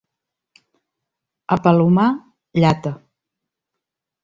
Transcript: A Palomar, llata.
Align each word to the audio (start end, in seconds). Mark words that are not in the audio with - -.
A 1.57 1.57
Palomar, 1.67 2.09
llata. 2.63 2.95